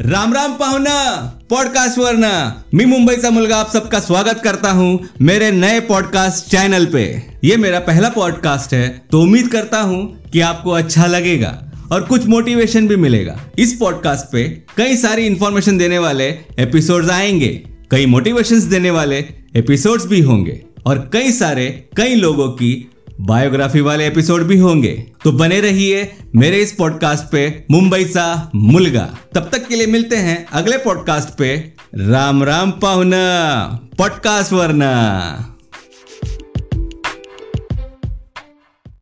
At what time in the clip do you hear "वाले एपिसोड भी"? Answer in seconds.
23.80-24.58